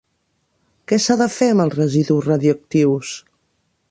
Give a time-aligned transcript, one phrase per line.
[0.91, 3.15] Què s'ha de fer amb els residus radioactius?